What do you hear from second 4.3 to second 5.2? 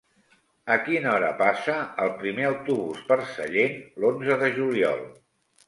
de juliol?